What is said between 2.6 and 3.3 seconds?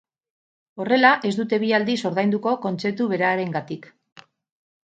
kontzeptu